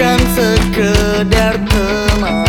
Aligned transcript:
bukan 0.00 0.20
sekedar 0.32 1.60
teman. 1.68 2.48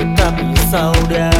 Tetapi 0.00 0.48
saudara 0.72 1.31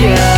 Yeah. 0.00 0.29